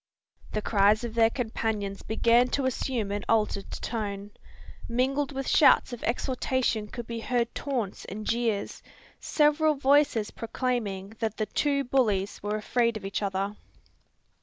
The 0.53 0.63
cries 0.63 1.03
of 1.03 1.13
their 1.13 1.29
companions 1.29 2.01
began 2.01 2.47
to 2.57 2.65
assume 2.65 3.11
an 3.11 3.23
altered 3.29 3.69
tone. 3.69 4.31
Mingled 4.89 5.31
with 5.31 5.47
shouts 5.47 5.93
of 5.93 6.03
exhortation 6.05 6.87
could 6.87 7.05
be 7.05 7.19
heard 7.19 7.53
taunts 7.53 8.03
and 8.05 8.25
jeers, 8.25 8.81
several 9.19 9.75
voices 9.75 10.31
proclaiming 10.31 11.09
that 11.19 11.37
the 11.37 11.45
"two 11.45 11.83
bullies 11.83 12.41
were 12.41 12.55
afraid 12.55 12.97
of 12.97 13.05
each 13.05 13.21
other." 13.21 13.55